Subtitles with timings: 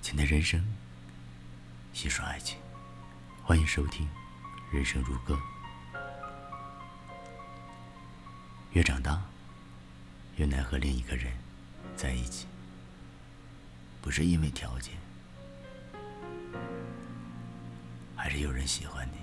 [0.00, 0.64] 请的人生
[1.92, 2.56] 细说爱情，
[3.42, 4.06] 欢迎收听
[4.74, 5.34] 《人生如歌》。
[8.72, 9.20] 越长大，
[10.36, 11.32] 越难和另一个人
[11.96, 12.46] 在一起，
[14.00, 14.94] 不是因为条件，
[18.16, 19.18] 还是有人喜欢你，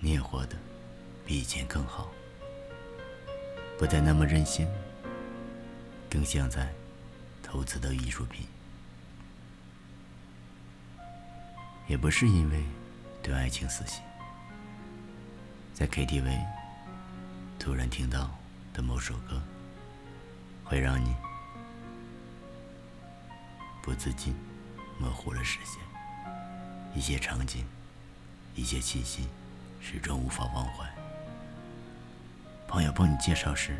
[0.00, 0.56] 你也活得
[1.26, 2.10] 比以前更好，
[3.78, 4.66] 不再那么任性，
[6.10, 6.72] 更像在
[7.42, 8.46] 投资的艺术品。
[11.92, 12.64] 也不是因为
[13.22, 14.02] 对爱情死心，
[15.74, 16.42] 在 KTV
[17.58, 18.30] 突然听到
[18.72, 19.42] 的某首歌，
[20.64, 21.14] 会让你
[23.82, 24.34] 不自禁
[24.98, 25.82] 模糊了视线，
[26.94, 27.62] 一些场景，
[28.54, 29.28] 一些气息，
[29.78, 30.90] 始终无法忘怀。
[32.66, 33.76] 朋友帮你介绍时，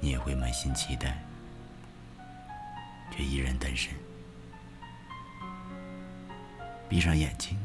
[0.00, 1.22] 你也会满心期待，
[3.10, 3.92] 却依然单身。
[6.88, 7.58] 闭上眼睛，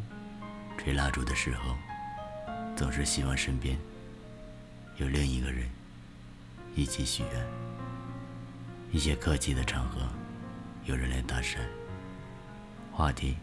[0.78, 1.78] 吹蜡烛的时候，
[2.76, 3.78] 总是希望身边
[4.98, 5.70] 有另一个人
[6.76, 7.46] 一起许愿。
[8.92, 10.02] 一些客气的场合，
[10.86, 11.60] 有人来搭讪，
[12.92, 13.38] 话题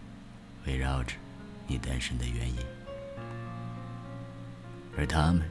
[0.66, 1.14] 围绕着
[1.66, 2.58] 你单身的原因，
[4.96, 5.48] 而他们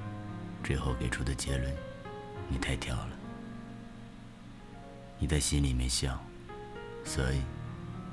[0.61, 1.73] 最后给出的结论，
[2.49, 3.09] 你太挑了。
[5.19, 6.21] 你在心里面笑，
[7.05, 7.41] 所以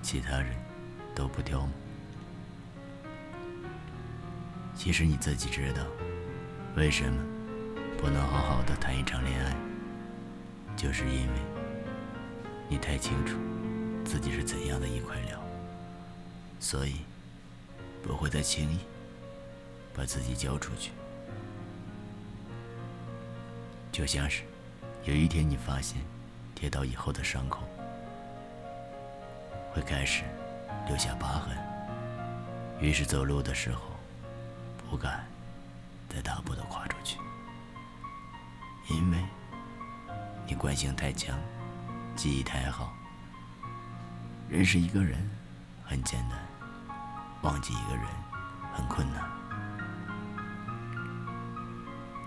[0.01, 0.55] 其他人
[1.15, 1.73] 都不挑吗？
[4.75, 5.83] 其实你自己知道，
[6.77, 7.25] 为什么
[7.97, 9.57] 不能好好的谈一场恋爱，
[10.77, 11.35] 就是因为
[12.69, 13.39] 你太清楚
[14.05, 15.41] 自己是怎样的一块料，
[16.61, 16.97] 所以
[18.03, 18.81] 不会再轻易
[19.95, 20.91] 把自己交出去。
[23.91, 24.43] 就像是
[25.05, 25.99] 有一天你发现
[26.55, 27.61] 跌倒以后的伤口
[29.73, 30.25] 会开始
[30.89, 31.57] 留下疤痕，
[32.81, 33.94] 于是走路的时候。
[34.95, 35.27] 不敢
[36.09, 37.19] 再大步的跨出去，
[38.89, 39.19] 因为
[40.47, 41.37] 你惯性太强，
[42.15, 42.95] 记忆太好。
[44.49, 45.29] 认识一个人
[45.85, 46.39] 很简单，
[47.43, 48.07] 忘记一个人
[48.73, 49.29] 很困难。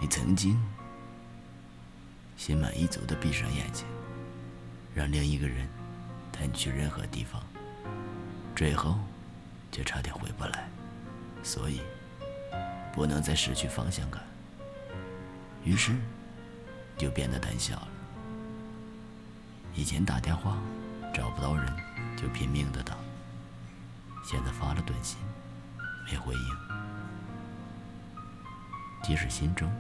[0.02, 0.62] 你曾经
[2.36, 3.86] 心满意足的闭上眼睛，
[4.94, 5.70] 让另一个人
[6.34, 7.42] 带你去任何地方，
[8.58, 9.00] 最后
[9.72, 10.70] 却差点回不来，
[11.42, 11.80] 所以。
[12.94, 14.22] 不能再失去方向感，
[15.64, 15.96] 于是
[16.98, 17.88] 就变得胆小了。
[19.76, 20.58] 以前打电话
[21.14, 21.72] 找不到人
[22.16, 22.96] 就拼命的打，
[24.24, 25.20] 现在发了短信
[26.06, 26.58] 没回应，
[29.04, 29.72] 即使心中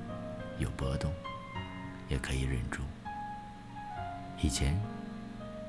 [0.59, 1.11] 有波动，
[2.07, 2.83] 也可以忍住。
[4.39, 4.79] 以前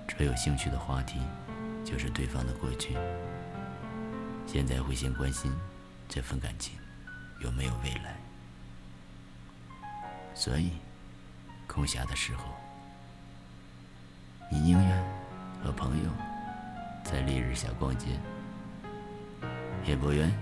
[0.07, 1.19] 只有兴趣的话题
[1.83, 2.95] 就是对方的过去，
[4.47, 5.51] 现在会先关心
[6.07, 6.79] 这份感情。
[7.41, 8.17] 有没有未来？
[10.35, 10.73] 所以，
[11.67, 12.45] 空暇的时候，
[14.51, 15.05] 你宁愿
[15.63, 16.11] 和朋友
[17.05, 18.07] 在烈日下逛街，
[19.85, 20.33] 也不愿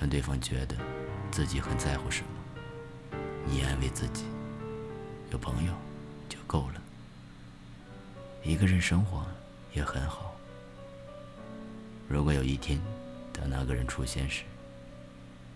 [0.00, 0.76] 让对方觉得
[1.30, 2.30] 自己很在乎什么。
[3.46, 4.24] 你安慰自己，
[5.30, 5.72] 有朋友
[6.28, 6.82] 就够了，
[8.42, 9.24] 一个人生活
[9.72, 10.34] 也很好。
[12.08, 12.80] 如果有一天，
[13.32, 14.42] 当那个人出现时，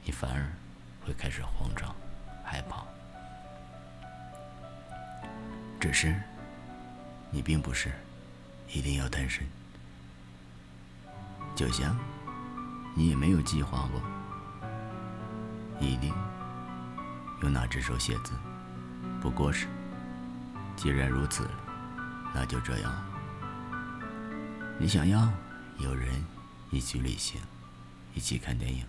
[0.05, 0.47] 你反而……
[1.05, 1.95] 会开始慌张、
[2.45, 2.85] 害怕，
[5.81, 6.15] 只是
[7.31, 7.91] 你并不是
[8.69, 9.45] 一定要单身，
[11.57, 11.97] 就像
[12.95, 14.01] 你也没有计划过
[15.81, 16.15] 一定
[17.43, 18.33] 用哪只手写字，
[19.21, 19.67] 不过是
[20.77, 21.49] 既然如此，
[22.33, 22.93] 那就这样。
[24.79, 25.29] 你想要
[25.79, 26.25] 有人
[26.71, 27.41] 一起旅行，
[28.15, 28.87] 一起看电影。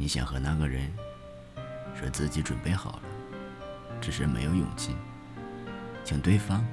[0.00, 0.88] 你想和那个人
[1.98, 3.02] 说自己准备好了，
[4.00, 4.94] 只是没有勇气，
[6.04, 6.64] 请对方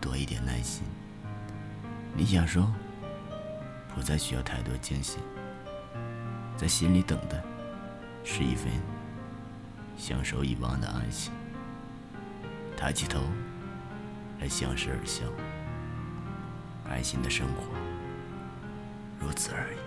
[0.00, 0.82] 多一点耐心。
[2.14, 2.72] 你想说
[3.94, 5.18] 不再需要太多惊喜，
[6.56, 7.44] 在心里等的
[8.24, 8.72] 是一份
[9.98, 11.30] 相守以忘的安心。
[12.78, 13.20] 抬起头
[14.40, 15.22] 来相视而笑，
[16.88, 17.62] 安心的生活，
[19.20, 19.83] 如此而已。